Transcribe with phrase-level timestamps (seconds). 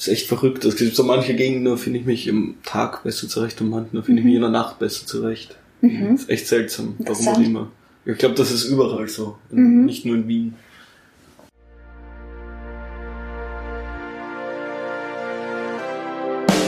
[0.00, 0.64] ist echt verrückt.
[0.64, 3.90] Es gibt so manche Gegenden, da finde ich mich im Tag besser zurecht und manche,
[3.92, 5.56] da finde ich mich in der Nacht besser zurecht.
[5.82, 6.12] Mhm.
[6.12, 6.94] Das ist echt seltsam.
[6.98, 7.70] Warum auch immer.
[8.06, 9.36] Ich glaube, das ist überall so.
[9.50, 9.84] Mhm.
[9.84, 10.54] Nicht nur in Wien.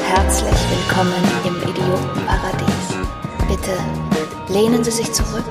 [0.09, 2.69] Herzlich willkommen im Idiotenparadies.
[3.49, 5.45] Bitte lehnen Sie sich zurück,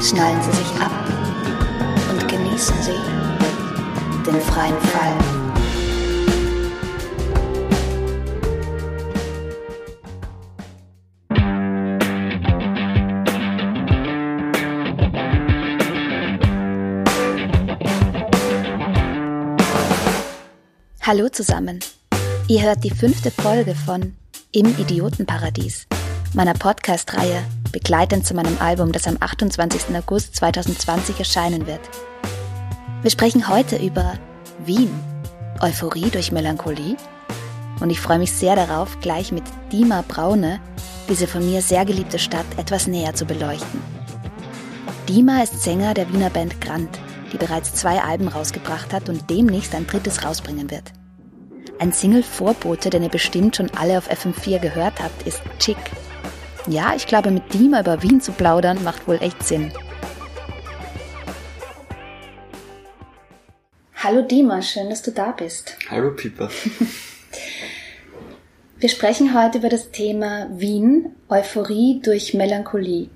[0.00, 0.92] schnallen Sie sich ab
[2.12, 5.45] und genießen Sie den freien Fall.
[21.06, 21.78] Hallo zusammen.
[22.48, 24.16] Ihr hört die fünfte Folge von
[24.50, 25.86] Im Idiotenparadies,
[26.34, 29.94] meiner Podcast-Reihe, begleitend zu meinem Album, das am 28.
[29.94, 31.78] August 2020 erscheinen wird.
[33.02, 34.14] Wir sprechen heute über
[34.64, 34.90] Wien,
[35.60, 36.96] Euphorie durch Melancholie.
[37.78, 40.58] Und ich freue mich sehr darauf, gleich mit Dima Braune
[41.08, 43.80] diese von mir sehr geliebte Stadt etwas näher zu beleuchten.
[45.08, 46.98] Dima ist Sänger der Wiener Band Grant,
[47.32, 50.95] die bereits zwei Alben rausgebracht hat und demnächst ein drittes rausbringen wird.
[51.78, 55.76] Ein Single-Vorbote, den ihr bestimmt schon alle auf FM4 gehört habt, ist Chick.
[56.66, 59.70] Ja, ich glaube, mit Dima über Wien zu plaudern macht wohl echt Sinn.
[63.94, 65.76] Hallo Dima, schön, dass du da bist.
[65.90, 66.48] Hallo Pippa.
[68.78, 73.10] Wir sprechen heute über das Thema Wien, Euphorie durch Melancholie.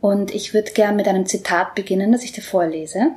[0.00, 3.10] Und ich würde gern mit einem Zitat beginnen, das ich dir vorlese.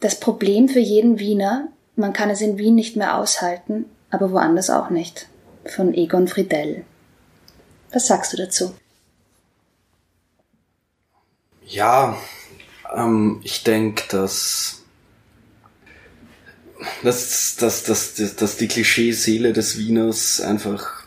[0.00, 4.70] Das Problem für jeden Wiener, man kann es in Wien nicht mehr aushalten, aber woanders
[4.70, 5.28] auch nicht.
[5.64, 6.84] Von Egon Friedell.
[7.92, 8.74] Was sagst du dazu?
[11.66, 12.16] Ja,
[12.94, 14.82] ähm, ich denke, dass,
[17.02, 21.04] dass, dass, dass, dass, die Klischeeseele des Wieners einfach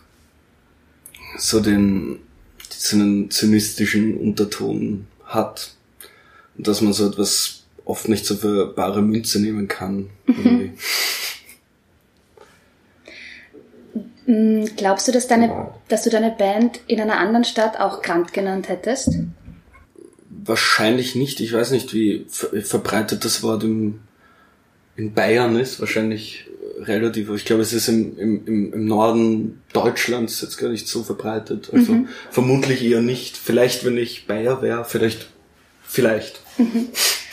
[1.38, 2.22] so den
[2.69, 5.75] so einen zynistischen Unterton hat.
[6.57, 10.09] Und dass man so etwas oft nicht so für bare Münze nehmen kann.
[10.28, 10.65] irgendwie.
[14.25, 18.34] Hm, Glaubst du, dass, deine, dass du deine Band in einer anderen Stadt auch Grant
[18.34, 19.09] genannt hättest?
[20.30, 21.40] Wahrscheinlich nicht.
[21.40, 24.00] Ich weiß nicht, wie ver verbreitet das Wort im,
[24.96, 25.80] in Bayern ist.
[25.80, 26.47] Wahrscheinlich
[26.80, 27.28] relativ.
[27.28, 31.03] aber Ich glaube, es ist im, im, im, im Norden Deutschlands jetzt gar nicht so
[31.03, 31.69] verbreitet.
[31.72, 33.38] Also vermutlich eher nicht.
[33.38, 35.30] Vielleicht, wenn ich Bayer wäre, vielleicht,
[35.84, 36.42] vielleicht.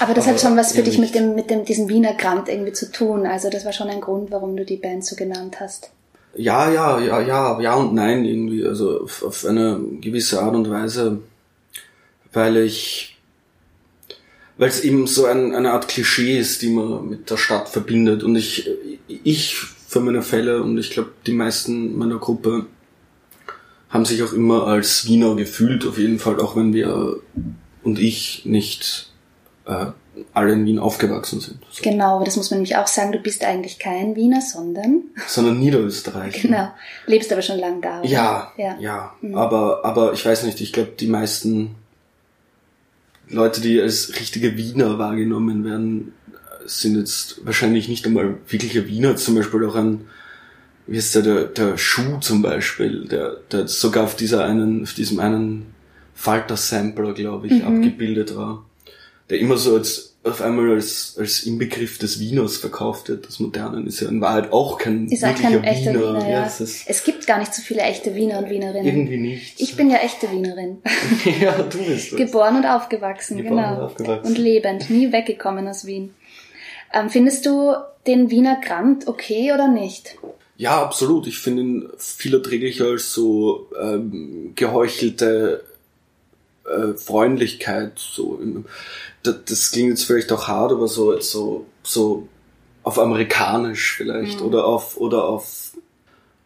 [0.00, 2.72] Aber das hat schon was für dich mit dem, mit dem, diesem Wiener Grant irgendwie
[2.72, 3.26] zu tun.
[3.26, 5.90] Also das war schon ein Grund, warum du die Band so genannt hast.
[6.36, 8.66] Ja, ja, ja, ja, ja und nein irgendwie.
[8.66, 11.20] Also auf, auf eine gewisse Art und Weise,
[12.32, 13.16] weil ich,
[14.58, 18.24] weil es eben so ein, eine Art Klischee ist, die man mit der Stadt verbindet.
[18.24, 18.68] Und ich,
[19.06, 19.56] ich
[19.94, 22.66] für meine Fälle und ich glaube die meisten meiner Gruppe
[23.90, 27.20] haben sich auch immer als Wiener gefühlt, auf jeden Fall, auch wenn wir
[27.84, 29.13] und ich nicht
[29.66, 29.86] äh,
[30.32, 33.18] alle in Wien aufgewachsen sind, so, Genau, aber das muss man nämlich auch sagen, du
[33.18, 36.42] bist eigentlich kein Wiener, sondern, sondern Niederösterreich.
[36.42, 36.70] genau,
[37.06, 38.00] lebst aber schon lange da.
[38.00, 38.08] Oder?
[38.08, 38.76] Ja, ja.
[38.78, 39.34] ja, Mhm.
[39.36, 41.74] aber, aber ich weiß nicht, ich glaube, die meisten
[43.28, 46.12] Leute, die als richtige Wiener wahrgenommen werden,
[46.66, 50.06] sind jetzt wahrscheinlich nicht einmal wirkliche Wiener, zum Beispiel auch ein,
[50.86, 54.92] wie ist der, der, der Schuh zum Beispiel, der, der sogar auf dieser einen, auf
[54.94, 55.74] diesem einen
[56.14, 57.66] Falter-Sampler, glaube ich, Mhm.
[57.78, 58.64] abgebildet war,
[59.30, 63.86] der immer so als, auf einmal als, als Inbegriff des Wieners verkauft wird, des Modernen,
[63.86, 66.16] ist ja in Wahrheit auch kein Ist wirklicher kein echter Wiener.
[66.16, 66.46] Wiener, ja.
[66.46, 68.86] es ist Es gibt gar nicht so viele echte Wiener und Wienerinnen.
[68.86, 69.60] irgendwie nicht.
[69.60, 70.78] Ich bin ja echte Wienerin.
[71.40, 72.18] ja, du bist das.
[72.18, 73.74] Geboren und aufgewachsen, Geboren genau.
[73.76, 74.26] und aufgewachsen.
[74.26, 76.14] Und lebend, nie weggekommen aus Wien.
[76.92, 77.74] Ähm, findest du
[78.06, 80.16] den Wiener Grant okay oder nicht?
[80.56, 81.26] Ja, absolut.
[81.26, 85.64] Ich finde ihn viel erträglicher als so ähm, geheuchelte
[86.66, 87.92] äh, Freundlichkeit.
[87.98, 88.64] So, im-
[89.22, 92.28] das, das klingt jetzt vielleicht auch hart, aber so so so
[92.82, 94.46] auf amerikanisch vielleicht Mhm.
[94.46, 95.72] oder auf oder auf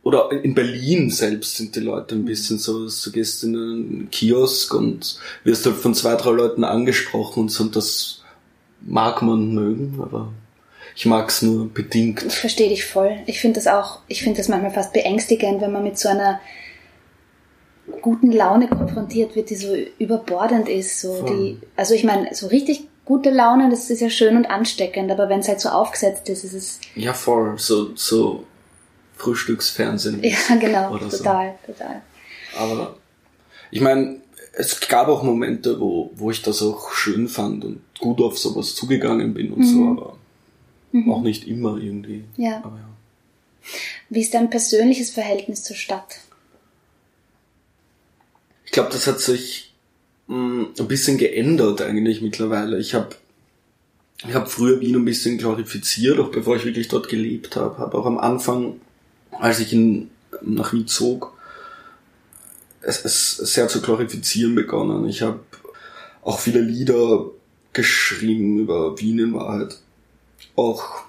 [0.04, 4.72] oder in Berlin selbst sind die Leute ein bisschen so, du gehst in einen Kiosk
[4.74, 8.22] und wirst halt von zwei, drei Leuten angesprochen und so, und das
[8.80, 10.32] mag man mögen, aber
[10.94, 12.22] ich mag's nur bedingt.
[12.26, 13.18] Ich verstehe dich voll.
[13.26, 16.40] Ich finde das auch, ich finde das manchmal fast beängstigend, wenn man mit so einer
[18.02, 21.00] guten Laune konfrontiert wird, die so überbordend ist.
[21.00, 21.26] So Voll.
[21.26, 25.28] die, also ich meine, so richtig gute Laune, das ist ja schön und ansteckend, aber
[25.28, 27.54] wenn es halt so aufgesetzt ist, ist es Ja, voll.
[27.58, 28.44] So, so
[29.16, 30.22] Frühstücksfernsehen.
[30.22, 31.18] ja genau, Oder so.
[31.18, 32.02] total, total.
[32.58, 32.96] Aber
[33.70, 34.20] ich meine,
[34.54, 38.74] es gab auch Momente, wo, wo ich das auch schön fand und gut auf sowas
[38.74, 39.98] zugegangen bin und so, Mhm.
[39.98, 40.14] aber
[40.90, 41.12] Mhm.
[41.12, 42.24] Auch nicht immer irgendwie.
[42.38, 42.62] Ja.
[42.64, 42.88] Aber ja.
[44.08, 46.20] Wie ist dein persönliches Verhältnis zur Stadt?
[48.68, 49.72] Ich glaube, das hat sich
[50.26, 52.78] mh, mm, ein bisschen geändert eigentlich mittlerweile.
[52.78, 53.16] Ich habe
[54.26, 57.78] ich hab früher Wien ein bisschen glorifiziert, auch bevor ich wirklich dort gelebt habe.
[57.78, 58.78] Habe auch am Anfang,
[59.30, 60.10] als ich in,
[60.42, 61.34] nach Wien zog,
[62.82, 65.08] es, es sehr zu glorifizieren begonnen.
[65.08, 65.40] Ich habe
[66.20, 67.24] auch viele Lieder
[67.72, 69.78] geschrieben über Wien in Wahrheit.
[70.56, 71.04] Auch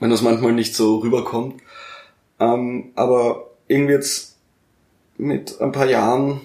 [0.00, 1.60] wenn das manchmal nicht so rüberkommt.
[2.40, 4.33] Ähm, aber irgendwie jetzt
[5.16, 6.40] mit ein paar Jahren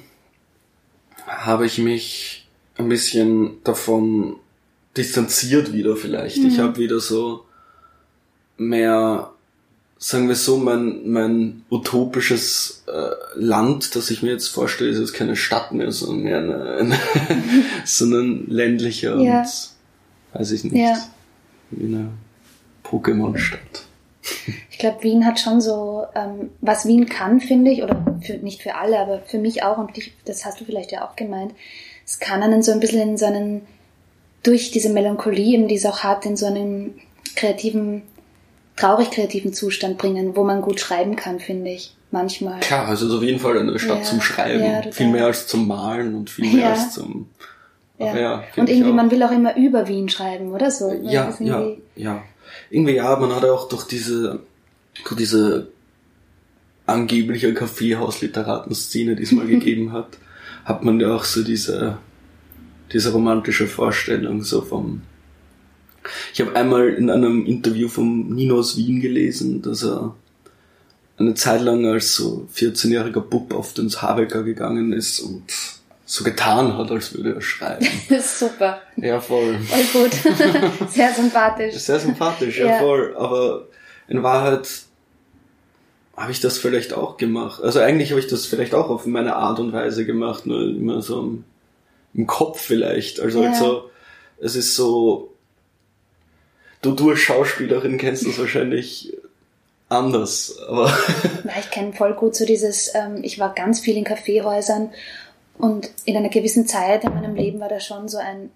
[1.26, 4.36] habe ich mich ein bisschen davon
[4.98, 6.38] distanziert wieder vielleicht.
[6.38, 6.48] Mhm.
[6.48, 7.46] Ich habe wieder so
[8.58, 9.32] mehr,
[9.98, 15.14] sagen wir so, mein, mein utopisches äh, Land, das ich mir jetzt vorstelle, ist jetzt
[15.14, 17.00] keine Stadt mehr, sondern mehr eine, eine
[17.86, 19.40] so ein ländlicher ja.
[19.40, 19.48] und
[20.34, 20.98] weiß ich nicht, ja.
[21.72, 22.10] wie eine
[22.84, 23.89] Pokémon-Stadt.
[24.70, 28.62] Ich glaube, Wien hat schon so, ähm, was Wien kann, finde ich, oder für, nicht
[28.62, 31.54] für alle, aber für mich auch, und dich, das hast du vielleicht ja auch gemeint,
[32.06, 33.62] es kann einen so ein bisschen in so einen,
[34.44, 37.00] durch diese Melancholie, eben, die es auch hat, in so einen
[37.36, 38.04] kreativen,
[38.76, 42.60] traurig kreativen Zustand bringen, wo man gut schreiben kann, finde ich, manchmal.
[42.62, 45.48] Klar, also ist auf jeden Fall eine Stadt ja, zum Schreiben, ja, viel mehr als
[45.48, 46.70] zum Malen und viel mehr ja.
[46.72, 47.30] als zum...
[47.98, 48.18] Ja.
[48.18, 50.94] ja und irgendwie, man will auch immer über Wien schreiben, oder so?
[51.04, 51.68] Ja, ja,
[51.98, 52.24] ja
[52.70, 54.40] irgendwie ja, man hat auch durch diese,
[55.04, 55.68] durch diese
[56.86, 60.18] angebliche Kaffeehausliteraten-Szene, die es mal gegeben hat,
[60.66, 61.98] hat man ja auch so diese,
[62.92, 65.02] diese romantische Vorstellung so vom,
[66.34, 70.16] ich habe einmal in einem Interview vom Nino aus Wien gelesen, dass er
[71.18, 75.44] eine Zeit lang als so 14-jähriger Bub auf den Habecker gegangen ist und
[76.12, 77.86] so getan hat, als würde er schreiben.
[78.20, 78.82] Super.
[78.96, 79.60] Ja, voll.
[79.60, 80.90] Voll gut.
[80.90, 81.76] Sehr sympathisch.
[81.76, 83.16] Sehr sympathisch, ja, ja, voll.
[83.16, 83.68] Aber
[84.08, 84.68] in Wahrheit
[86.18, 87.62] habe ich das vielleicht auch gemacht.
[87.62, 91.04] Also eigentlich habe ich das vielleicht auch auf meine Art und Weise gemacht, nur immer
[91.04, 91.44] so im,
[92.16, 93.20] im Kopf vielleicht.
[93.20, 93.50] Also ja.
[93.50, 93.92] halt so,
[94.42, 95.36] es ist so,
[96.82, 99.16] du, du als Schauspielerin kennst das wahrscheinlich
[99.90, 100.88] anders, aber.
[101.44, 104.90] Ja, ich kenne voll gut so dieses, ähm, ich war ganz viel in Kaffeehäusern
[105.60, 108.50] und in einer gewissen Zeit in meinem Leben war da schon so ein,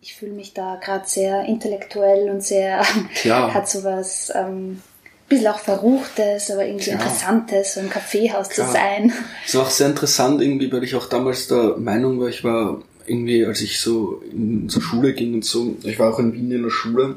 [0.00, 2.84] ich fühle mich da gerade sehr intellektuell und sehr,
[3.24, 3.52] ja.
[3.52, 4.82] hat so was, ähm,
[5.28, 7.00] bisschen auch Verruchtes, aber irgendwie Klar.
[7.00, 8.66] Interessantes, so ein Kaffeehaus Klar.
[8.68, 9.12] zu sein.
[9.44, 12.82] Es war auch sehr interessant irgendwie, weil ich auch damals der Meinung war, ich war
[13.06, 16.52] irgendwie, als ich so in zur Schule ging und so, ich war auch in Wien
[16.52, 17.16] in der Schule,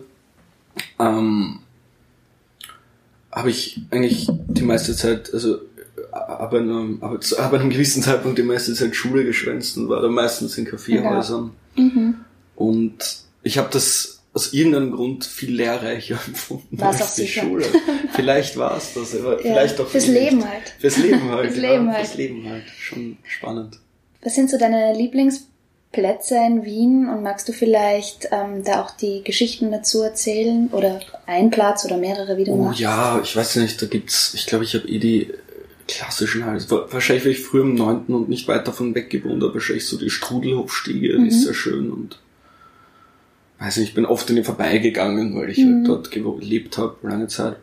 [0.98, 1.60] ähm,
[3.32, 5.60] habe ich eigentlich die meiste Zeit, also
[6.12, 10.14] ab einem, ab, ab einem gewissen Zeitpunkt die meiste Zeit Schule geschwänzt und war dann
[10.14, 11.52] meistens in Kaffeehäusern.
[11.76, 11.84] Ja.
[11.84, 12.16] Mhm.
[12.56, 12.98] Und
[13.44, 17.42] ich habe das aus irgendeinem Grund viel lehrreicher empfunden war's als die sicher.
[17.42, 17.66] Schule.
[18.14, 20.74] Vielleicht war es das, aber ja, vielleicht auch Fürs Leben halt.
[20.80, 21.46] Fürs Leben halt.
[21.52, 22.06] fürs Leben ja, halt.
[22.06, 22.64] Fürs Leben halt.
[22.78, 23.80] Schon spannend.
[24.22, 29.24] Was sind so deine Lieblingsplätze in Wien und magst du vielleicht ähm, da auch die
[29.24, 32.80] Geschichten dazu erzählen oder ein Platz oder mehrere, wie du oh, magst?
[32.80, 35.34] Ja, ich weiß nicht, da gibt's, ich glaube, ich habe eh die
[35.90, 36.70] klassischen halt.
[36.70, 40.10] Wahrscheinlich wäre ich früher im neunten und nicht weit davon weggewohnt, aber wahrscheinlich so die
[40.10, 41.24] Strudelhofstiege, mhm.
[41.24, 42.20] die ist sehr schön und
[43.58, 45.78] weiß nicht, ich bin oft an ihr vorbeigegangen, weil ich halt mhm.
[45.78, 47.58] halt dort gelebt habe, lange Zeit.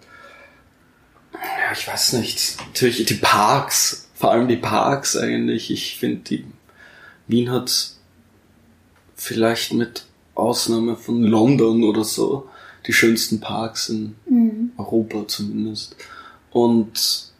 [1.32, 2.56] Ja, ich weiß nicht.
[2.66, 5.70] Natürlich die Parks, vor allem die Parks eigentlich.
[5.70, 6.44] Ich finde, die
[7.28, 7.92] Wien hat
[9.14, 10.04] vielleicht mit
[10.34, 12.48] Ausnahme von London oder so
[12.86, 14.72] die schönsten Parks in mhm.
[14.76, 15.96] Europa zumindest.
[16.50, 17.32] Und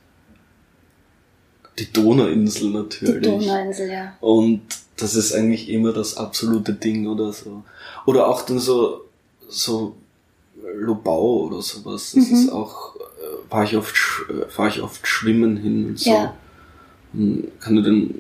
[1.79, 3.17] die Donauinsel natürlich.
[3.17, 4.17] Die Donauinsel, ja.
[4.21, 4.63] Und
[4.97, 7.63] das ist eigentlich immer das absolute Ding oder so.
[8.07, 9.05] Oder auch dann so,
[9.49, 9.97] so
[10.75, 12.13] Lobau oder sowas.
[12.15, 12.35] Das mhm.
[12.35, 13.95] ist auch, äh, war ich oft,
[14.31, 16.11] äh, ich oft schwimmen hin und so.
[16.11, 16.35] Ja.
[17.13, 18.15] Und kann du dann,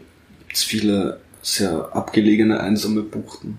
[0.46, 3.58] gibt's viele sehr abgelegene, einsame Buchten.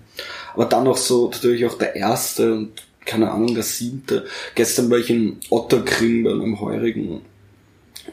[0.54, 2.72] Aber dann noch so, natürlich auch der erste und
[3.06, 4.26] keine Ahnung, der siebte.
[4.54, 7.22] Gestern war ich in Otterkring bei einem Heurigen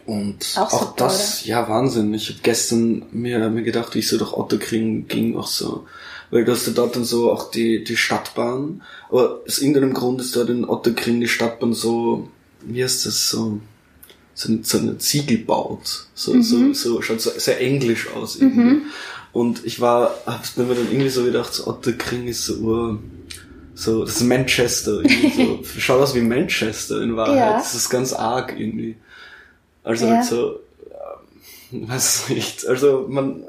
[0.06, 1.49] und auch, auch super, das, oder?
[1.49, 2.12] ja, Wahnsinn.
[2.12, 5.87] Ich habe gestern mir, mir gedacht, wie ich so durch Otterkring ging, auch so.
[6.30, 8.82] Weil du hast ja dort dann so auch die, die Stadtbahn.
[9.08, 12.28] Aber aus irgendeinem Grund ist dort in Otterkring die Stadtbahn so,
[12.62, 13.61] wie heißt das, so,
[14.34, 16.06] so, so eine Ziegel baut.
[16.14, 16.42] So, mhm.
[16.42, 18.75] so, so, schaut so sehr englisch aus irgendwie.
[18.75, 18.82] Mhm.
[19.32, 22.99] Und ich war, hab's mir dann irgendwie so gedacht, so Otterkring ist so ur,
[23.75, 27.37] so, das ist Manchester, irgendwie so, schaut aus wie Manchester in Wahrheit.
[27.37, 27.52] Ja.
[27.54, 28.96] Das ist ganz arg irgendwie.
[29.84, 30.16] Also ja.
[30.16, 33.44] halt so, äh, weiß nicht, also man,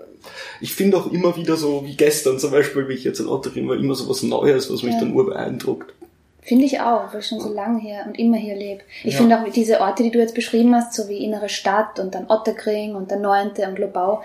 [0.61, 3.67] ich finde auch immer wieder so, wie gestern zum Beispiel, wie ich jetzt in Otterin
[3.67, 4.99] war, immer so was Neues, was mich ja.
[4.99, 5.93] dann urbeeindruckt.
[6.41, 8.81] Finde ich auch, weil ich schon so lange hier und immer hier lebe.
[9.03, 9.19] Ich Ja.
[9.19, 12.29] finde auch diese Orte, die du jetzt beschrieben hast, so wie Innere Stadt und dann
[12.29, 14.21] Otterkring und dann Neunte und Lobau,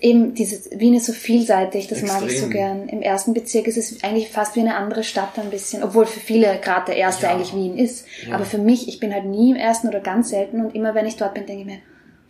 [0.00, 2.50] eben dieses Wien ist so vielseitig, das mag ich so Extrem.
[2.50, 2.88] gern.
[2.88, 6.20] Im ersten Bezirk ist es eigentlich fast wie eine andere Stadt ein bisschen, obwohl für
[6.20, 7.32] viele gerade der erste Ja.
[7.32, 8.06] eigentlich Wien ist.
[8.26, 8.34] Ja.
[8.36, 11.06] Aber für mich, ich bin halt nie im ersten oder ganz selten und immer wenn
[11.06, 11.78] ich dort bin, denke ich mir,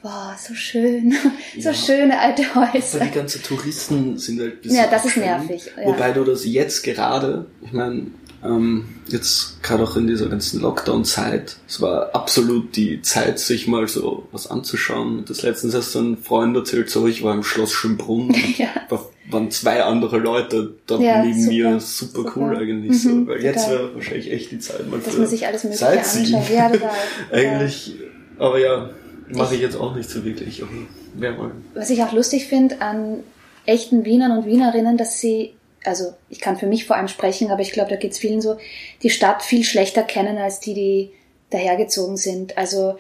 [0.03, 1.13] wow, so schön,
[1.59, 1.75] so Ja.
[1.75, 2.99] schöne alte Aber Häuser.
[3.01, 5.71] die ganzen Touristen sind halt ein bisschen Ja, das ist nervig.
[5.85, 8.09] Wobei du das jetzt gerade, ich meine,
[8.45, 13.89] ähm, jetzt gerade auch in dieser ganzen Lockdown-Zeit, es war absolut die Zeit, sich mal
[13.89, 15.25] so was anzuschauen.
[15.27, 18.69] Das letztens hast du ein Freund erzählt, so ich war im Schloss Schönbrunn, Ja.
[18.89, 22.33] war, waren zwei andere Leute da Ja, neben super, mir, super, super.
[22.37, 23.09] cool eigentlich so.
[23.11, 23.79] Mhm, Weil jetzt total.
[23.79, 26.35] wäre wahrscheinlich echt die Zeit mal Dass für man sich alles Mögliche Sightseeing.
[26.35, 26.55] anschaut.
[26.55, 26.91] Ja, total.
[27.33, 27.95] Eigentlich,
[28.39, 28.91] aber ja,
[29.31, 30.63] mache ich jetzt auch nicht so wirklich.
[30.63, 30.71] Aber
[31.15, 31.51] wäre mal.
[31.75, 33.21] was ich auch lustig finde an
[33.67, 37.63] echten Wienern und Wienerinnen, dass sie, also ich kann für mich vor allem sprechen, aber
[37.63, 38.57] ich glaube, da geht's vielen so,
[39.03, 41.11] die Stadt viel schlechter kennen als die, die
[41.51, 42.57] dahergezogen sind.
[42.59, 42.97] Also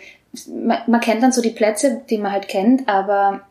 [0.49, 3.43] man, man kennt dann so die Plätze, die man halt kennt, aber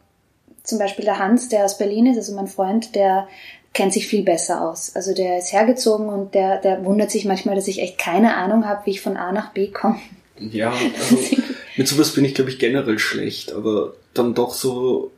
[0.64, 3.28] zum Beispiel der Hans, der aus Berlin ist, also mein Freund, der
[3.74, 4.96] kennt sich viel besser aus.
[4.96, 8.66] Also der ist hergezogen und der, der wundert sich manchmal, dass ich echt keine Ahnung
[8.66, 10.00] habe, wie ich von A nach B komme.
[10.40, 11.18] Ja, also
[11.76, 15.12] mit sowas bin ich, glaube ich, generell schlecht, aber dann doch so,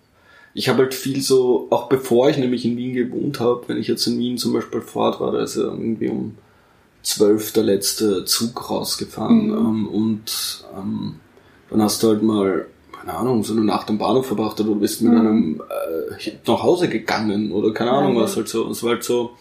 [0.55, 3.88] ich habe halt viel so, auch bevor ich nämlich in Wien gewohnt habe, wenn ich
[3.88, 6.38] jetzt in Wien zum Beispiel fort war, da ist ja irgendwie um
[7.03, 9.53] zwölf der letzte Zug rausgefahren Mhm.
[9.53, 11.15] ähm, und ähm,
[11.69, 12.65] dann hast du halt mal,
[13.00, 15.19] keine Ahnung, so eine Nacht am Bahnhof verbracht oder du bist mit Mhm.
[15.19, 15.62] einem
[16.17, 19.31] äh, nach Hause gegangen oder keine Ahnung Ja, was halt so, es war halt so,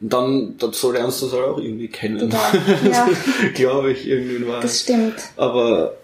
[0.00, 2.18] und dann, so lernst du es halt auch irgendwie kennen.
[2.18, 3.08] Total, ja.
[3.54, 4.64] Glaube ich, irgendwie Wahrheit.
[4.64, 5.14] Das stimmt.
[5.36, 5.94] Aber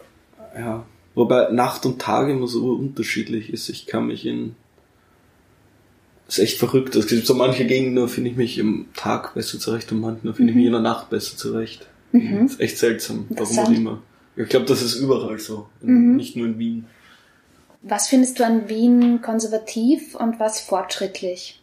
[0.57, 0.85] ja,
[1.19, 3.69] wobei Nacht und Tag immer so unterschiedlich ist.
[3.69, 4.55] Ich kann mich in
[6.29, 6.95] ist echt verrückt.
[6.95, 10.35] Es gibt so manche Gegenden, da finde ich mich im Tag besser zurecht und manchmal
[10.35, 11.89] finde ich mich in der Nacht besser zurecht.
[12.13, 12.47] Mhm.
[12.47, 14.03] Ist echt seltsam, warum auch immer.
[14.37, 16.17] Ich glaube, das ist überall so, in, Mhm.
[16.17, 16.87] nicht nur in Wien.
[17.83, 21.63] Was findest du an Wien konservativ und was fortschrittlich?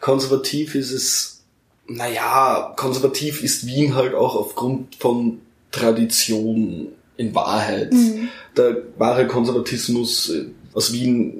[0.00, 1.42] Konservativ ist es,
[1.86, 5.40] naja, konservativ ist Wien halt auch aufgrund von
[5.72, 6.88] Tradition
[7.20, 7.92] in Wahrheit.
[7.92, 8.28] Mhm.
[8.56, 11.34] Der wahre Konservatismus äh, aus Wien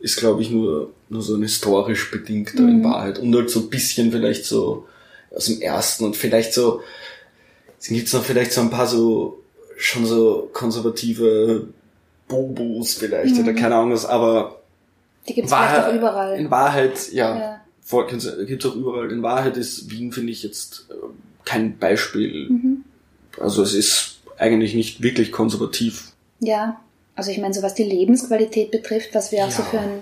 [0.00, 2.84] ist, glaube ich, nur, nur so ein historisch bedingter in Mhm.
[2.84, 3.18] Wahrheit.
[3.18, 4.86] Und halt so ein bisschen vielleicht so
[5.34, 6.80] aus dem ersten und vielleicht so,
[7.80, 9.40] es gibt noch vielleicht so ein paar so,
[9.76, 11.68] schon so konservative
[12.28, 14.60] Bobos vielleicht oder keine Ahnung was, aber
[15.28, 16.36] Die gibt's Wahrheit- auch überall.
[16.38, 17.60] in Wahrheit, ja, Ja.
[18.08, 19.10] gibt's gibt's auch überall.
[19.12, 20.94] In Wahrheit ist Wien, finde ich, jetzt äh,
[21.44, 22.48] kein Beispiel.
[22.50, 22.84] Mhm.
[23.38, 26.12] Also es ist eigentlich nicht wirklich konservativ.
[26.40, 26.80] Ja,
[27.16, 30.00] also ich meine, so was die Lebensqualität betrifft, was wir auch so für ein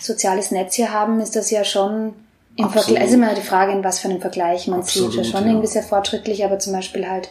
[0.00, 2.12] soziales Netz hier haben, ist das ja schon
[2.56, 2.84] im Absolut.
[2.84, 5.24] Vergleich, ist immer die Frage, in was für einem Vergleich man Absolut, sieht.
[5.24, 5.50] Ja, schon ja.
[5.50, 7.30] irgendwie sehr fortschrittlich, aber zum Beispiel halt,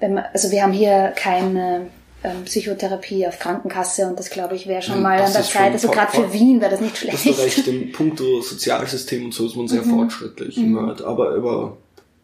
[0.00, 1.88] wenn man, also wir haben hier keine
[2.24, 5.42] ähm, Psychotherapie auf Krankenkasse und das glaube ich wäre schon Nein, mal das an der
[5.44, 7.26] Zeit, also gerade für Wien wäre das nicht schlecht.
[7.26, 9.90] ist recht, im Punkto Sozialsystem und so ist man sehr Mhm.
[9.90, 11.02] fortschrittlich in Wahrheit.
[11.02, 11.76] Aber, aber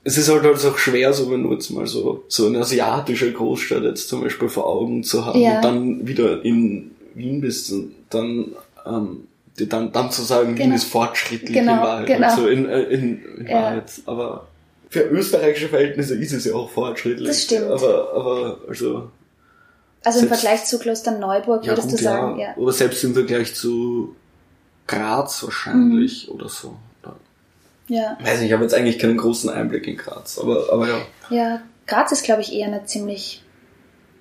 [0.05, 3.33] es ist halt also auch schwer, so wenn du jetzt mal so, so eine asiatische
[3.33, 5.57] Großstadt jetzt zum Beispiel vor Augen zu haben Ja.
[5.57, 8.53] und dann wieder in Wien bist und dann,
[8.87, 10.75] ähm, dann, dann zu sagen, Wien Genau.
[10.75, 12.07] ist fortschrittlich Genau, in Wahrheit.
[12.07, 12.27] genau.
[12.29, 13.55] Also in, äh, in, in Ja.
[13.63, 13.93] Wahrheit.
[14.07, 14.47] Aber
[14.91, 17.27] für österreichische Verhältnisse ist es ja auch fortschrittlich.
[17.27, 17.71] Das stimmt.
[17.71, 19.11] Aber, aber, also,
[20.05, 22.49] Also im Selbst- Vergleich zu Klosterneuburg ja würdest gut, du sagen, ja.
[22.49, 22.57] ja.
[22.57, 24.15] Oder selbst im Vergleich zu
[24.87, 26.35] Graz wahrscheinlich Mhm.
[26.35, 26.77] oder so.
[27.89, 30.99] Ja, Weiß nicht, ich habe jetzt eigentlich keinen großen Einblick in Graz, aber, aber ja.
[31.31, 31.63] ja.
[31.87, 33.43] Graz ist, glaube ich, eher eine ziemlich,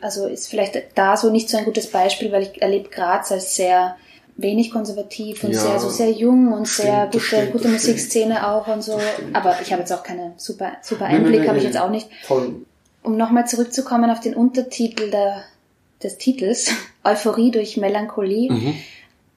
[0.02, 3.56] also ist vielleicht da so nicht so ein gutes Beispiel, weil ich erlebe Graz als
[3.56, 3.96] sehr
[4.36, 7.68] wenig konservativ und Ja, sehr so sehr jung und stimmt, sehr gute, stimmt, gute.
[7.70, 9.00] Musikszene auch und so.
[9.32, 11.80] Aber ich habe jetzt auch keine super super Nee, nee, Einblick, nee, habe ich jetzt
[11.80, 12.10] auch nicht.
[12.24, 12.66] Voll.
[13.04, 15.44] Um nochmal zurückzukommen auf den Untertitel der,
[16.02, 16.72] des Titels,
[17.04, 18.52] Euphorie durch Melancholie.
[18.52, 18.76] Mhm.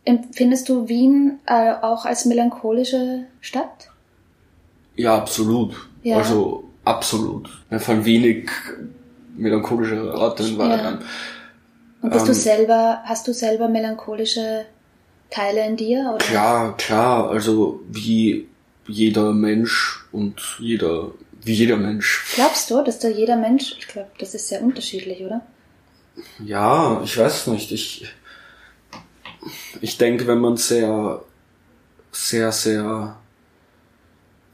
[0.05, 3.91] Empfindest du Wien äh, auch als melancholische Stadt?
[4.97, 5.75] Ja, absolut.
[6.03, 6.19] Ja.
[6.19, 7.49] Also absolut.
[7.71, 8.51] Mir fallen wenig
[9.37, 10.99] melancholische Orte in Wahrheit Ja.
[12.03, 14.67] Und bist du Ähm, selber, hast du selber melancholische
[15.31, 16.13] Teile in dir?
[16.15, 16.25] Oder?
[16.25, 18.49] Klar, klar, also wie
[18.87, 21.11] jeder Mensch und jeder,
[21.43, 22.25] wie jeder Mensch.
[22.35, 25.43] Glaubst du, dass da jeder Mensch, ich glaube, das ist sehr unterschiedlich, oder?
[26.45, 27.73] Ja, ich weiß nicht.
[27.73, 28.07] Ich,
[29.81, 31.23] ich denke, wenn man sehr,
[32.13, 33.17] sehr, sehr,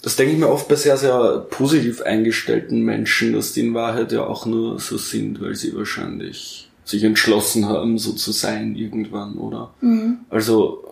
[0.02, 4.10] das denke ich mir oft bei sehr, sehr positiv eingestellten Menschen, dass die in Wahrheit
[4.10, 9.38] ja auch nur so sind, weil sie wahrscheinlich sich entschlossen haben, so zu sein irgendwann,
[9.38, 9.72] oder?
[9.80, 10.20] Mhm.
[10.28, 10.82] Also,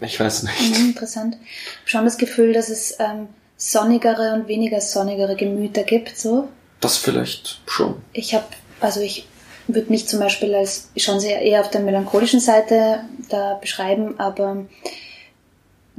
[0.00, 0.78] ich weiß nicht.
[0.78, 1.36] Mhm, interessant.
[1.42, 6.48] Ich habe schon das Gefühl, dass es ähm, sonnigere und weniger sonnigere Gemüter gibt, so.
[6.80, 7.96] Das vielleicht schon.
[8.12, 8.46] Ich habe,
[8.80, 9.26] also ich
[9.66, 14.66] würde mich zum Beispiel als schon sehr eher auf der melancholischen Seite da beschreiben, aber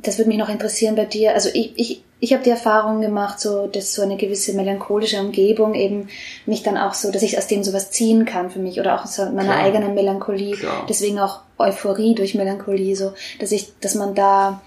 [0.03, 1.33] das würde mich noch interessieren bei dir.
[1.33, 5.73] Also ich, ich, ich habe die Erfahrung gemacht, so dass so eine gewisse melancholische Umgebung
[5.73, 6.09] eben
[6.45, 9.03] mich dann auch so, dass ich aus dem sowas ziehen kann für mich oder auch
[9.03, 9.57] aus meiner Klar.
[9.59, 10.55] eigenen Melancholie.
[10.55, 10.85] Klar.
[10.87, 14.61] Deswegen auch Euphorie durch Melancholie, so dass ich, dass man da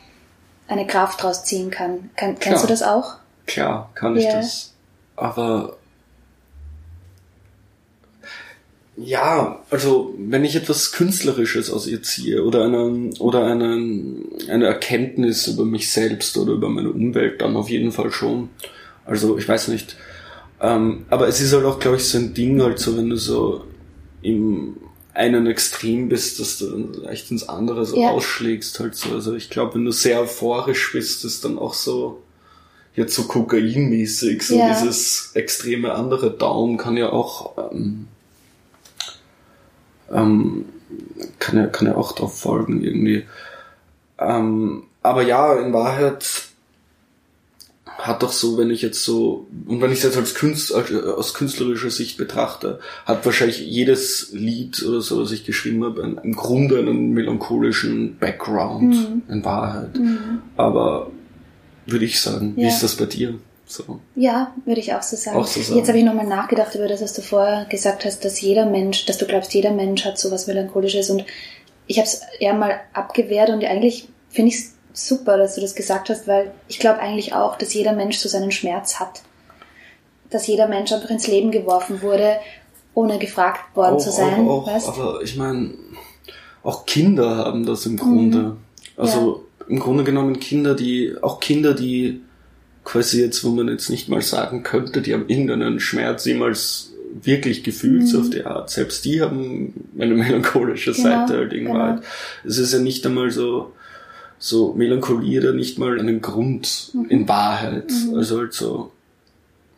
[0.69, 2.11] eine Kraft draus ziehen kann.
[2.17, 3.15] kann kennst du das auch?
[3.47, 4.33] Klar, kann ich Ja.
[4.37, 4.73] das.
[5.15, 5.77] Aber
[8.97, 13.75] ja, also wenn ich etwas Künstlerisches aus ihr ziehe oder eine, oder eine,
[14.49, 18.49] eine Erkenntnis über mich selbst oder über meine Umwelt, dann auf jeden Fall schon.
[19.05, 19.97] Also ich weiß nicht.
[20.61, 23.17] Ähm, aber es ist halt auch, glaube ich, so ein Ding, halt so, wenn du
[23.17, 23.65] so
[24.23, 24.77] im
[25.13, 28.11] einen Extrem bist, dass du dann leicht ins andere so Ja.
[28.11, 29.11] ausschlägst halt so.
[29.13, 32.23] Also ich glaube, wenn du sehr euphorisch bist, ist dann auch so
[32.95, 34.69] jetzt so kokainmäßig, so Ja.
[34.69, 38.09] dieses extreme andere Down kann ja auch ähm,
[40.13, 40.65] ähm,
[41.39, 43.25] kann ja kann ja auch drauf folgen irgendwie.
[44.19, 46.25] Ähm, aber ja, in Wahrheit
[47.99, 50.93] hat doch so, wenn ich jetzt so, und wenn ich es jetzt als Künst, als,
[50.93, 56.35] aus künstlerischer Sicht betrachte, hat wahrscheinlich jedes Lied oder so, das ich geschrieben habe, im
[56.37, 58.95] Grunde einen melancholischen Background,
[59.29, 59.99] in Wahrheit.
[60.57, 61.11] Aber
[61.87, 62.69] würde ich sagen, wie Ja.
[62.69, 63.35] ist das bei dir?
[63.67, 64.01] So.
[64.15, 65.37] Ja, würde ich auch so sagen.
[65.37, 65.79] Auch so sagen.
[65.79, 69.07] Jetzt habe ich nochmal nachgedacht über das, was du vorher gesagt hast, dass jeder Mensch,
[69.07, 71.25] dass du glaubst, jeder Mensch hat sowas Melancholisches und
[71.89, 74.75] ich habe es eher mal abgewehrt und eigentlich finde ich es
[75.09, 78.29] super, dass du das gesagt hast, weil ich glaube eigentlich auch, dass jeder Mensch so
[78.29, 79.23] seinen Schmerz hat.
[80.31, 82.37] Dass jeder Mensch einfach ins Leben geworfen wurde,
[82.95, 84.49] ohne gefragt worden zu sein.
[84.49, 84.89] auch, weißt?
[84.89, 85.75] aber ich meine,
[86.63, 88.57] auch Kinder haben das im Grunde.
[88.97, 92.23] Also im Grunde genommen Kinder, die, auch Kinder, die
[92.87, 97.63] quasi jetzt, wo man jetzt nicht mal sagen könnte, die haben irgendeinen Schmerz jemals wirklich
[97.65, 98.07] gefühlt, Mhm.
[98.07, 98.71] so auf die Art.
[98.71, 101.79] Selbst die haben eine melancholische Genau, Seite halt in genau.
[101.79, 102.03] Wahrheit.
[102.45, 103.73] Es ist ja nicht einmal so,
[104.39, 107.07] so Melancholie oder nicht mal einen Grund Mhm.
[107.11, 107.91] in Wahrheit.
[108.15, 108.93] Also halt so,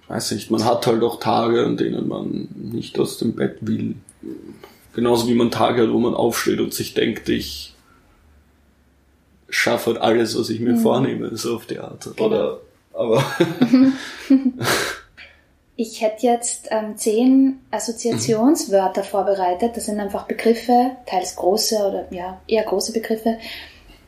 [0.08, 3.94] weiß nicht, man hat halt auch Tage, an denen man nicht aus dem Bett will.
[4.94, 7.74] Genauso wie man Tage hat, wo man aufsteht und sich denkt, ich
[9.48, 12.08] schaffe halt alles, was ich mir vornehme, so auf die Art.
[12.20, 12.60] Oder,
[12.98, 13.24] aber,
[15.80, 19.76] Ich hätte jetzt ähm, zehn Assoziationswörter vorbereitet.
[19.76, 23.38] Das sind einfach Begriffe, teils große oder ja, eher große Begriffe,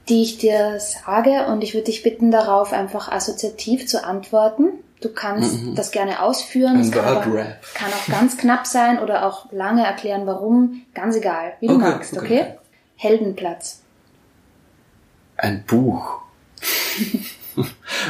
[0.09, 4.71] die ich dir sage und ich würde dich bitten, darauf einfach assoziativ zu antworten.
[5.01, 6.81] Du kannst das gerne ausführen.
[6.81, 7.31] Es kann, aber,
[7.75, 10.83] kann auch ganz knapp sein oder auch lange erklären, warum.
[10.93, 12.25] Ganz egal, wie du Okay, magst, okay.
[12.25, 12.55] okay?
[12.97, 13.81] Heldenplatz.
[15.37, 16.19] ein Buch.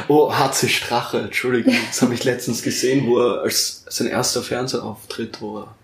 [0.07, 5.41] oh, HC Strache, Entschuldigung, das habe ich letztens gesehen, wo er als sein erster Fernsehauftritt,
[5.41, 5.75] wo er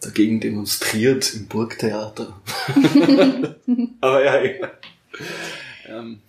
[0.00, 2.40] dagegen demonstriert im Burgtheater.
[4.00, 4.70] Aber ja, egal.
[5.88, 6.20] Ähm,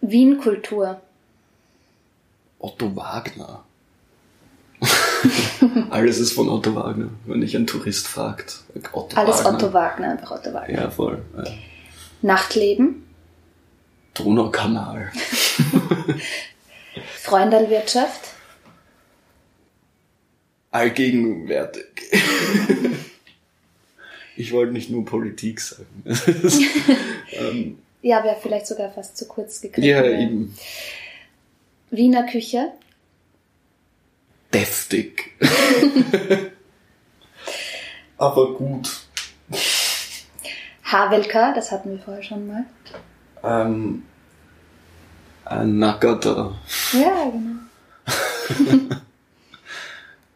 [0.00, 1.00] Wien Kultur.
[2.58, 3.64] Otto Wagner.
[5.90, 8.64] Alles ist von Otto Wagner, wenn dich ein Tourist fragt.
[8.92, 9.58] Otto Alles Wagner.
[9.58, 10.82] Otto Wagner, einfach Otto Wagner.
[10.82, 11.22] Ja, voll.
[11.36, 11.44] Ja.
[12.22, 13.05] Nachtleben.
[14.16, 15.12] Donaukanal.
[17.22, 18.20] Freundalwirtschaft.
[20.70, 21.84] Allgegenwärtig.
[24.36, 26.04] ich wollte nicht nur Politik sagen.
[27.32, 29.88] ähm, Ja, wäre vielleicht sogar fast zu kurz gegriffen.
[29.88, 30.20] ja, ja.
[30.20, 30.56] eben.
[31.90, 32.72] Wiener Küche.
[34.52, 35.32] Deftig.
[38.18, 39.02] Aber gut.
[40.84, 42.64] Havelka, das hatten wir vorher schon mal.
[43.42, 44.02] Ähm,
[45.44, 46.54] ein Nackerter.
[46.92, 48.96] Ja, genau.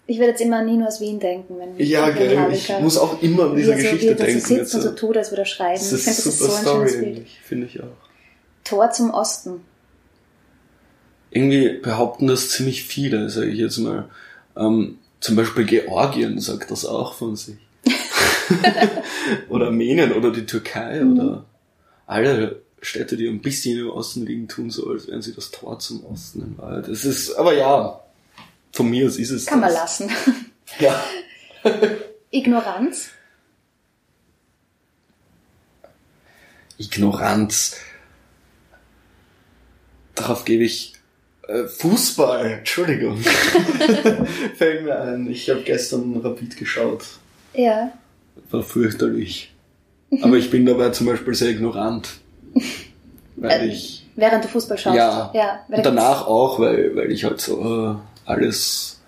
[0.06, 2.98] ich werde jetzt immer an Nino aus Wien denken, wenn Ja, wenn gell, ich muss
[2.98, 4.46] auch immer an wie diese er so, wie Geschichte er da so denken.
[4.46, 5.74] sitzt und so tut, als würde er schreiben.
[5.80, 7.28] Das ich finde, ist das ist super so ein schönes Bild.
[7.44, 7.86] finde ich auch.
[8.64, 9.60] Tor zum Osten.
[11.30, 14.08] Irgendwie behaupten das ziemlich viele, sage ich jetzt mal.
[14.56, 17.56] Ähm, zum Beispiel Georgien sagt das auch von sich.
[19.48, 21.12] oder Armenien oder die Türkei Mhm.
[21.18, 21.44] oder
[22.06, 25.78] alle Städte, die ein bisschen im Osten liegen, tun so, als wären sie das Tor
[25.78, 26.88] zum Osten in Wahrheit.
[26.88, 28.00] Es ist, aber ja,
[28.72, 30.00] von mir aus ist es Kann man das.
[30.00, 30.10] lassen.
[30.78, 31.04] Ja.
[32.30, 33.10] Ignoranz.
[36.78, 37.76] Ignoranz.
[40.14, 40.94] Darauf gebe ich
[41.48, 43.18] äh, Fußball, Entschuldigung.
[44.56, 45.28] Fällt mir ein.
[45.30, 47.04] Ich habe gestern Rapid geschaut.
[47.52, 47.92] Ja.
[48.50, 49.52] War fürchterlich.
[50.22, 52.19] Aber ich bin dabei zum Beispiel sehr ignorant.
[53.36, 53.66] Weil Äh.
[53.66, 54.96] ich Während du Fußball schaust.
[54.96, 55.30] Ja.
[55.34, 59.00] ja und danach auch, weil, weil ich halt so äh, alles,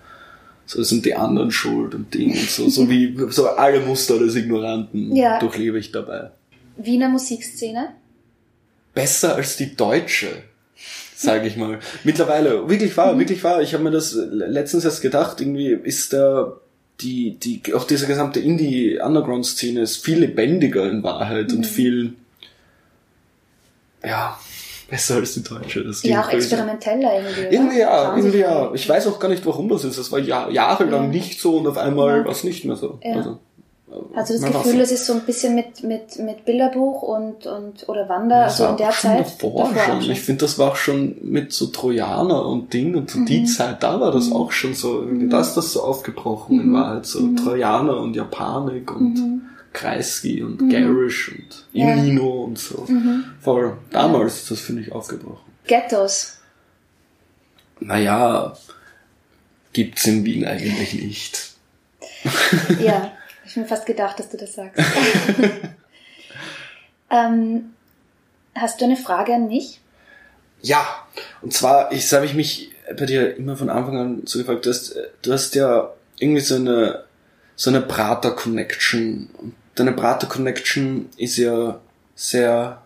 [0.65, 4.35] so sind die anderen schuld und Ding und so, so wie so alle Muster des
[4.35, 5.39] Ignoranten Ja.
[5.39, 6.31] durchlebe ich dabei.
[6.77, 7.89] Wiener Musikszene.
[8.95, 10.29] Besser als die deutsche,
[11.15, 11.79] sage ich mal.
[12.03, 13.61] Mittlerweile, wirklich wahr, wirklich wahr.
[13.61, 16.53] Ich habe mir das letztens erst gedacht, irgendwie ist da
[17.01, 22.13] die, die, auch diese gesamte Indie-Underground-Szene ist viel lebendiger in Wahrheit und viel,
[24.05, 24.37] ja,
[24.89, 25.83] besser als die deutsche.
[25.83, 26.37] Das Ja, auch böse.
[26.37, 27.55] experimenteller irgendwie.
[27.55, 28.71] Irgendwie ja, irgendwie ja.
[28.73, 29.97] Ich weiß auch gar nicht, warum das ist.
[29.97, 31.09] Das war Jahr, jahrelang Ja.
[31.09, 32.25] nicht so und auf einmal Ja.
[32.25, 32.99] war es nicht mehr so.
[33.03, 33.15] Ja.
[33.15, 33.39] Also,
[34.15, 37.87] Hast du das Gefühl, es ist so ein bisschen mit, mit, mit Bilderbuch und, und
[37.87, 39.19] oder Wander, Das also in der Zeit?
[39.19, 40.01] Davor, Davor schon.
[40.01, 40.11] schon.
[40.11, 43.25] Ich finde, das war auch schon mit so Trojaner und Ding und so Mhm.
[43.27, 45.01] die Zeit, da war das auch schon so.
[45.01, 47.05] Irgendwie, Da ist das so aufgebrochen in Wahrheit.
[47.05, 51.79] So Trojaner und Japanik und Kreisky und Garish und Mhm.
[51.79, 51.93] Ja.
[51.93, 52.87] Inino und so.
[53.41, 53.77] Voll.
[53.91, 55.51] Damals ist das, finde ich, aufgebrochen.
[55.65, 56.39] Ghettos.
[57.79, 58.55] Naja,
[59.73, 61.53] gibt's in Wien eigentlich nicht.
[62.79, 63.11] Ja,
[63.45, 64.79] ich mir fast gedacht, dass du das sagst.
[67.09, 67.73] ähm,
[68.55, 69.81] hast du eine Frage an mich?
[70.61, 70.85] Ja,
[71.41, 74.69] und zwar, ich habe ich mich bei dir immer von Anfang an so gefragt, du
[74.69, 77.03] hast, du hast ja irgendwie so eine
[77.55, 79.29] so eine Prater-Connection.
[79.37, 81.79] Und deine Prater-Connection ist ja
[82.15, 82.81] sehr.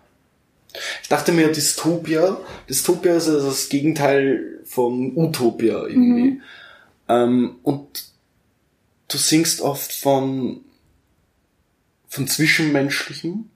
[1.02, 6.40] Ich dachte mir, Dystopia, Dystopia ist also das Gegenteil von Utopia irgendwie.
[7.08, 8.04] Ähm, und
[9.08, 10.60] du singst oft von
[12.08, 13.50] von Zwischenmenschlichem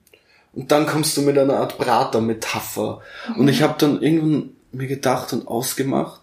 [0.53, 3.01] und dann kommst du mit einer Art Prater-Metapher.
[3.35, 6.21] Und ich habe dann irgendwann mir gedacht und ausgemacht,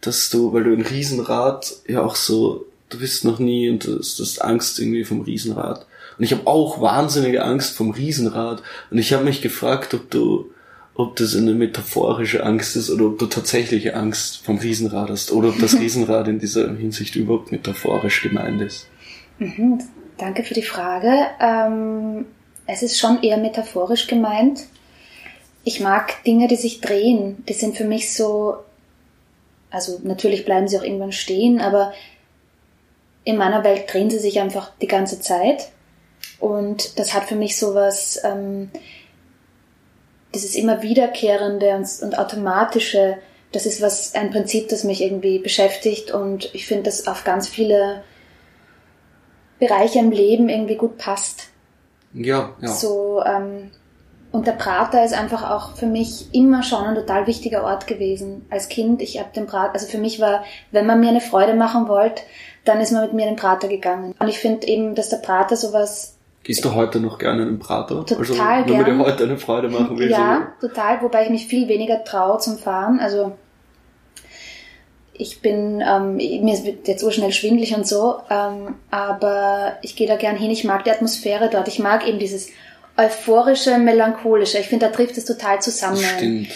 [0.00, 3.98] dass du, weil du ein Riesenrad ja auch so, du bist noch nie und du
[3.98, 5.86] hast Angst irgendwie vom Riesenrad.
[6.18, 8.62] Und ich habe auch wahnsinnige Angst vom Riesenrad.
[8.90, 10.50] Und ich habe mich gefragt, ob du,
[10.94, 15.48] ob das eine metaphorische Angst ist oder ob du tatsächliche Angst vom Riesenrad hast oder
[15.48, 18.88] ob das Riesenrad in dieser Hinsicht überhaupt metaphorisch gemeint ist.
[19.38, 19.80] Mhm,
[20.16, 21.12] danke für die Frage.
[21.40, 22.24] Ähm,
[22.66, 24.66] es ist schon eher metaphorisch gemeint.
[25.64, 27.44] Ich mag Dinge, die sich drehen.
[27.48, 28.56] Die sind für mich so,
[29.70, 31.92] also natürlich bleiben sie auch irgendwann stehen, aber
[33.24, 35.72] in meiner Welt drehen sie sich einfach die ganze Zeit.
[36.38, 38.70] Und das hat für mich sowas, ähm,
[40.34, 43.18] dieses immer wiederkehrende und, und automatische,
[43.52, 47.48] das ist was, ein Prinzip, das mich irgendwie beschäftigt und ich finde, das auf ganz
[47.48, 48.02] viele
[49.58, 51.48] Bereiche im Leben irgendwie gut passt.
[52.12, 52.68] Ja, ja.
[52.68, 53.70] So, ähm,
[54.32, 58.44] und der Prater ist einfach auch für mich immer schon ein total wichtiger Ort gewesen.
[58.50, 61.54] Als Kind, ich habe den Prater, also für mich war, wenn man mir eine Freude
[61.54, 62.22] machen wollte,
[62.64, 64.14] dann ist man mit mir in den Prater gegangen.
[64.18, 66.15] Und ich finde eben, dass der Prater sowas
[66.46, 68.06] Gehst du heute noch gerne in den Prater?
[68.06, 68.98] Total also, wenn gern.
[68.98, 70.08] dir heute eine Freude machen will.
[70.08, 73.00] Ja, total, wobei ich mich viel weniger traue zum Fahren.
[73.00, 73.36] Also
[75.12, 80.14] ich bin, ähm, mir wird jetzt urschnell schwindlig und so, ähm, aber ich gehe da
[80.14, 80.52] gern hin.
[80.52, 81.66] Ich mag die Atmosphäre dort.
[81.66, 82.50] Ich mag eben dieses
[82.96, 84.58] euphorische, melancholische.
[84.58, 85.96] Ich finde, da trifft es total zusammen.
[85.96, 86.48] Stimmt.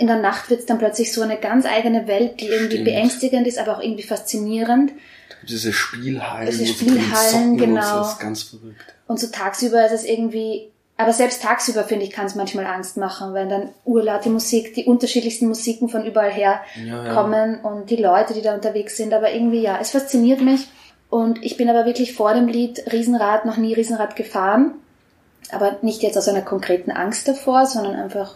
[0.00, 2.84] In der Nacht wird es dann plötzlich so eine ganz eigene Welt, die irgendwie Stimmt.
[2.86, 4.90] beängstigend ist, aber auch irgendwie faszinierend.
[4.90, 5.46] so.
[5.46, 7.80] Diese Spielhallen, Diese so Spielhallen, genau.
[7.80, 8.95] so, Das ist ganz verrückt.
[9.06, 12.96] Und so tagsüber ist es irgendwie, aber selbst tagsüber finde ich, kann es manchmal Angst
[12.96, 17.14] machen, weil dann urlaute Musik, die unterschiedlichsten Musiken von überall her Ja, ja.
[17.14, 19.12] kommen und die Leute, die da unterwegs sind.
[19.12, 20.68] Aber irgendwie, ja, es fasziniert mich.
[21.08, 24.74] Und ich bin aber wirklich vor dem Lied Riesenrad noch nie Riesenrad gefahren.
[25.52, 28.34] Aber nicht jetzt aus einer konkreten Angst davor, sondern einfach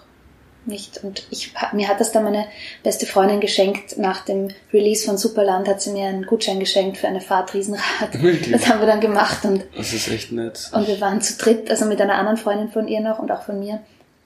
[0.66, 1.02] nicht.
[1.02, 2.46] Und ich, mir hat das dann meine
[2.82, 3.98] beste Freundin geschenkt.
[3.98, 8.20] Nach dem Release von Superland hat sie mir einen Gutschein geschenkt für eine Fahrt Riesenrad.
[8.22, 8.52] Wirklich?
[8.52, 10.70] Das haben wir dann gemacht und Das ist echt nett.
[10.72, 13.42] und wir waren zu dritt, also mit einer anderen Freundin von ihr noch und auch
[13.42, 13.80] von mir.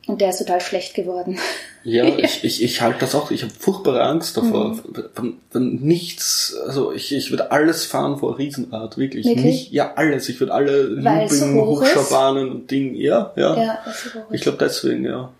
[0.06, 1.38] Und der ist total schlecht geworden.
[1.82, 3.30] Ja, ich, ich, ich halte das auch.
[3.30, 4.68] Ich habe furchtbare Angst davor.
[4.74, 5.04] Mhm.
[5.14, 9.24] Von, von nichts, also ich, ich würde alles fahren vor Riesenrad, wirklich.
[9.24, 9.44] Wirklich?
[9.44, 10.28] Nicht, ja, alles.
[10.28, 11.44] Ich würde alle so Looping, ist?
[11.54, 13.56] Hochschaubahnen und Ding, ja, ja.
[13.56, 13.78] Ja,
[14.30, 15.30] Ich glaube deswegen, ja.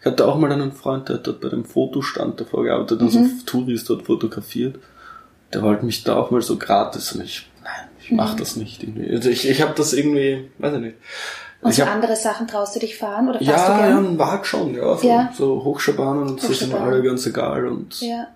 [0.00, 3.18] Ich hatte auch mal einen Freund, der hat dort bei dem Fotostand davor gearbeitet, also
[3.18, 3.42] Mhm.
[3.46, 4.76] Touris dort fotografiert.
[5.52, 8.38] Der wollte mich da auch mal so gratis und ich, nein, ich mach Mhm.
[8.38, 9.10] das nicht irgendwie.
[9.10, 10.96] Also ich, ich habe das irgendwie, weiß ich nicht.
[11.62, 13.86] Und ich so hab, andere Sachen traust du dich fahren oder fährst du ja, ja,
[13.88, 14.06] gern?
[14.14, 14.96] ein Wag schon, ja.
[14.96, 15.30] So, Ja.
[15.36, 18.28] so Hochschaubahnen und so sind alle ganz egal und Ja.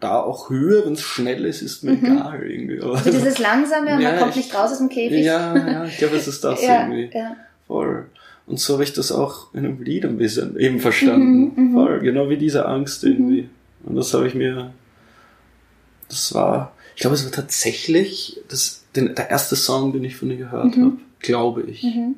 [0.00, 2.80] da auch Höhe, wenn es schnell ist, ist mir egal irgendwie.
[2.82, 5.24] Aber Also dieses Langsame Ja, man kommt ich- nicht raus aus dem Käfig.
[5.24, 7.10] ja, ja, ich glaube, es ist das ja, irgendwie.
[7.16, 7.36] ja.
[7.66, 8.06] Voll.
[8.46, 11.52] Und so habe ich das auch in einem Lied ein bisschen eben verstanden.
[11.56, 12.00] Mhm, Voll.
[12.00, 13.48] Genau wie diese Angst irgendwie.
[13.84, 14.72] Und das habe ich mir,
[16.08, 20.28] das war, ich glaube, es war tatsächlich das, den, der erste Song, den ich von
[20.28, 20.92] dir gehört habe.
[21.20, 21.82] Glaube ich.
[21.82, 22.16] Mhm.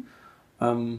[0.61, 0.99] Ähm,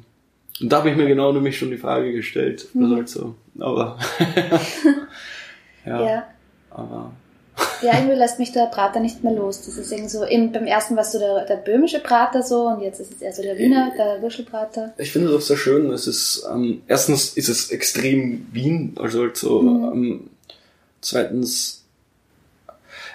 [0.62, 2.96] und da habe ich mir genau nämlich schon die Frage gestellt, was Mhm.
[2.96, 3.98] halt so aber
[5.86, 6.24] ja, Ja.
[6.72, 7.12] aber
[7.82, 9.62] Ja, irgendwie lässt mich der Prater nicht mehr los.
[9.66, 12.82] Das ist irgendwie so, eben beim ersten warst du der, der böhmische Prater so und
[12.82, 14.94] jetzt ist es eher so der Wiener, der Würschelprater.
[14.98, 15.92] ich finde das auch sehr schön.
[15.92, 19.62] Es ist ähm, erstens ist es extrem Wien, also halt so.
[19.62, 19.84] Mhm.
[19.94, 20.30] Ähm,
[21.02, 21.84] zweitens,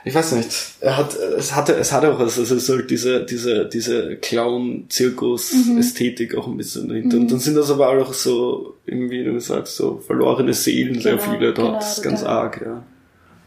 [0.05, 0.51] ich weiß nicht.
[0.81, 2.37] Er hat es hatte es hat auch was.
[2.39, 7.17] Also es ist halt diese diese diese Clown-Zirkus-Ästhetik auch ein bisschen dahinter.
[7.17, 7.23] Mhm.
[7.23, 11.17] Und dann sind das aber auch so irgendwie, wie du sagst, so verlorene Seelen sehr
[11.17, 11.57] Genau, viele dort.
[11.57, 12.83] genau, das ist ganz arg, ja.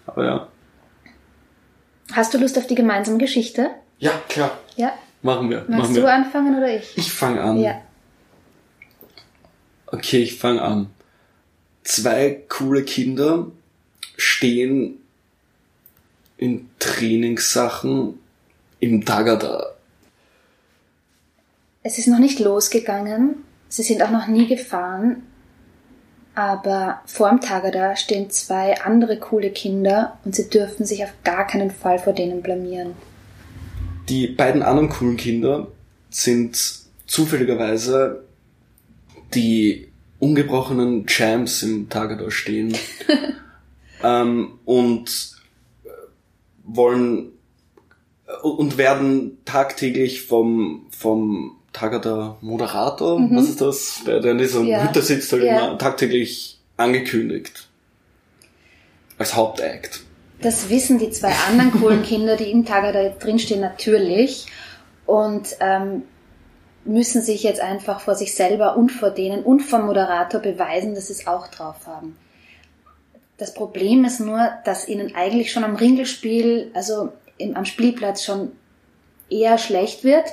[0.08, 0.48] Aber ja.
[2.12, 3.72] Hast du Lust auf die gemeinsame Geschichte?
[4.00, 4.58] Ja, klar.
[4.76, 4.94] Ja.
[5.22, 5.66] Machen wir.
[5.68, 6.14] Magst machen du wir.
[6.14, 6.98] anfangen oder ich?
[6.98, 7.60] Ich fange an.
[7.60, 7.82] Ja.
[9.88, 10.90] Okay, ich fange an.
[11.84, 13.48] Zwei coole Kinder
[14.18, 15.00] stehen
[16.38, 18.20] in Trainingssachen
[18.80, 19.76] im Tagada.
[21.84, 23.44] Es ist noch nicht losgegangen.
[23.70, 25.24] Sie sind auch noch nie gefahren.
[26.36, 31.72] Aber vorm Tagada stehen zwei andere coole Kinder und sie dürfen sich auf gar keinen
[31.72, 32.94] Fall vor denen blamieren.
[34.10, 35.68] Die beiden anderen coolen Kinder
[36.10, 36.58] sind
[37.08, 38.26] zufälligerweise
[39.34, 39.88] die
[40.20, 42.78] ungebrochenen Champs im Tagada stehen
[44.04, 45.36] ähm, und
[46.64, 47.32] wollen
[48.42, 54.68] und werden tagtäglich vom vom Tagada Moderator, was ist das, der, der in dieser Mhm.
[54.68, 54.88] Ja.
[54.88, 55.58] Hütte sitzt, halt Ja.
[55.68, 57.68] immer tagtäglich angekündigt
[59.18, 60.02] als Hauptakt.
[60.42, 64.48] Das wissen die zwei anderen coolen Kinder, die im Tagada drinstehen, natürlich.
[65.06, 66.04] Und ähm,
[66.86, 71.08] müssen sich jetzt einfach vor sich selber und vor denen und vom Moderator beweisen, dass
[71.08, 72.16] sie es auch drauf haben.
[73.38, 78.52] Das Problem ist nur, dass ihnen eigentlich schon am Ringelspiel, also im, am Spielplatz schon
[79.30, 80.26] eher schlecht wird.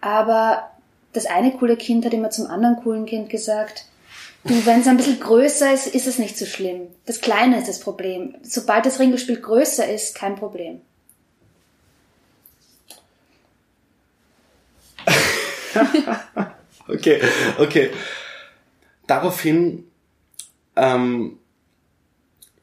[0.00, 0.70] Aber
[1.12, 3.86] das eine coole Kind hat immer zum anderen coolen Kind gesagt,
[4.42, 6.86] Du, wenn es ein bisschen größer ist, ist es nicht so schlimm.
[7.04, 8.34] Das Kleine ist das Problem.
[8.42, 10.80] Sobald das Ringelspiel größer ist, kein Problem.
[16.88, 17.20] Okay,
[17.58, 17.90] okay.
[19.06, 19.84] Daraufhin
[20.74, 21.38] ähm,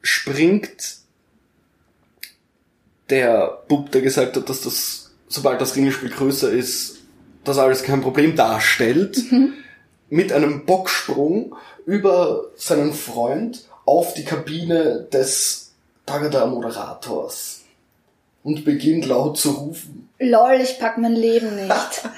[0.02, 0.98] springt
[3.08, 6.97] der Bub, der gesagt hat, dass das, sobald das Ringelspiel größer ist,
[7.48, 9.18] das alles kein Problem darstellt,
[10.10, 11.54] mit einem Bocksprung
[11.86, 15.72] über seinen Freund auf die Kabine des
[16.06, 17.62] Tagada-Moderators
[18.42, 20.08] und beginnt laut zu rufen.
[20.18, 22.02] Lol, ich pack mein Leben nicht.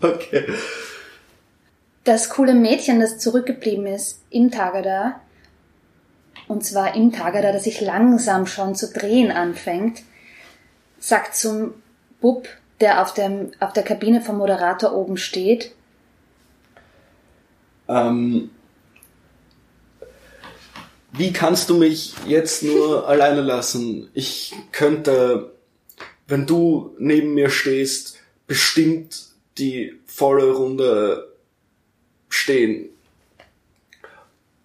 [0.00, 0.46] Okay.
[2.04, 5.20] Das coole Mädchen, das zurückgeblieben ist im Tagada,
[6.46, 10.02] und zwar im Tagada, das sich langsam schon zu drehen anfängt,
[11.00, 11.74] sagt zum
[12.20, 12.48] Bub,
[12.80, 15.72] der auf, dem, auf der Kabine vom Moderator oben steht,
[17.88, 18.50] Ähm,
[21.12, 24.10] wie kannst du mich jetzt nur alleine lassen?
[24.14, 25.52] Ich könnte,
[26.26, 31.34] wenn du neben mir stehst, bestimmt die volle Runde
[32.28, 32.90] stehen.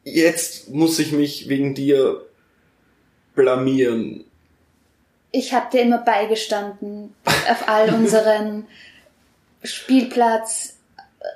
[0.04, 2.26] Jetzt muss ich mich wegen dir
[3.36, 4.26] blamieren.
[5.34, 8.68] Ich habe dir immer beigestanden auf all unseren
[9.64, 10.78] Spielplatz,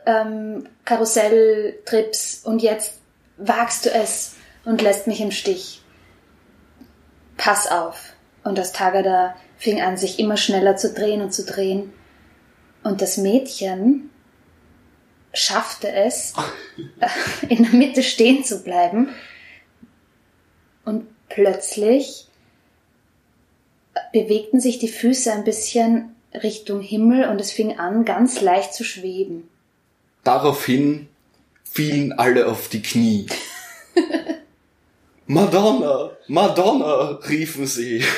[0.05, 2.99] ähm, Karusselltrips und jetzt
[3.37, 5.81] wagst du es und lässt mich im Stich.
[7.37, 8.13] Pass auf.
[8.43, 11.91] Und das Tagada fing an, sich immer schneller zu drehen und zu drehen.
[12.83, 14.09] Und das Mädchen
[15.33, 16.33] schaffte es,
[17.49, 19.09] in der Mitte stehen zu bleiben.
[20.85, 22.26] Und plötzlich
[24.13, 28.83] bewegten sich die Füße ein bisschen Richtung Himmel und es fing an, ganz leicht zu
[28.83, 29.47] schweben.
[30.23, 31.07] Daraufhin
[31.63, 33.27] fielen alle auf die Knie.
[35.27, 38.03] Madonna, Madonna, riefen sie.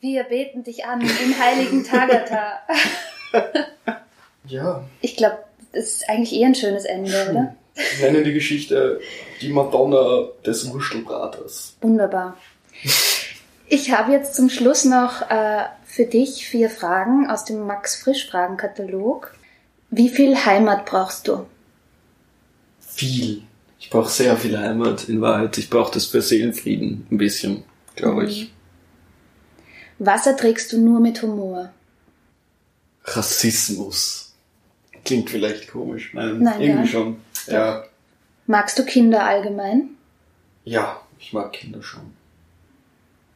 [0.00, 2.60] Wir beten dich an im heiligen Tagata.
[4.46, 5.36] Ja, Ich glaube,
[5.72, 7.54] das ist eigentlich eher ein schönes Ende, oder?
[7.74, 8.98] Ich nenne die Geschichte
[9.42, 11.76] die Madonna des Wurstelbraters.
[11.82, 12.38] Wunderbar.
[13.70, 18.28] Ich habe jetzt zum Schluss noch äh, für dich vier Fragen aus dem Max Frisch
[18.28, 19.34] Fragenkatalog.
[19.90, 21.46] Wie viel Heimat brauchst du?
[22.80, 23.42] Viel.
[23.78, 25.58] Ich brauche sehr viel Heimat in Wahrheit.
[25.58, 28.52] Ich brauche das für Seelenfrieden ein bisschen, glaube ich.
[29.98, 31.70] Was erträgst du nur mit Humor?
[33.04, 34.34] Rassismus.
[35.04, 36.12] Klingt vielleicht komisch.
[36.14, 36.86] Nein, Nein, irgendwie ja.
[36.86, 37.16] schon.
[37.46, 37.84] Ja.
[38.46, 39.90] Magst du Kinder allgemein?
[40.64, 42.17] Ja, ich mag Kinder schon.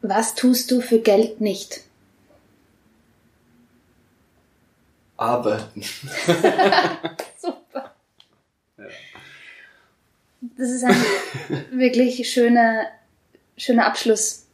[0.05, 1.81] Was tust du für Geld nicht?
[5.15, 5.81] Arbeiten.
[7.41, 7.93] Super.
[10.57, 10.95] das ist ein
[11.71, 12.87] wirklich schöner,
[13.57, 14.45] schöner Abschluss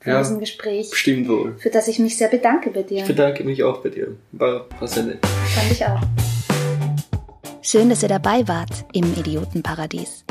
[0.00, 0.18] von Ja.
[0.22, 1.58] diesem Gespräch, Stimmt wohl.
[1.58, 2.98] für das ich mich sehr bedanke bei dir.
[2.98, 4.16] Ich bedanke mich auch bei dir.
[4.32, 5.26] War, war sehr nett.
[5.26, 6.00] Fand ich auch.
[7.62, 10.24] Schön, dass ihr dabei wart im Idiotenparadies.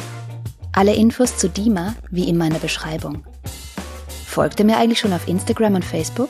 [0.71, 3.25] Alle Infos zu Dima wie in meiner Beschreibung.
[4.37, 6.29] Folgt ihr mir eigentlich schon auf Instagram und Facebook?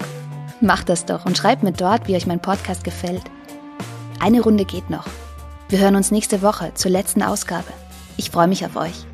[0.62, 3.24] Macht das doch und schreibt mir dort, wie euch mein Podcast gefällt.
[4.22, 5.08] Eine Runde geht noch.
[5.68, 7.68] Wir hören uns nächste Woche zur letzten Ausgabe.
[8.16, 9.07] Ich freue mich auf euch.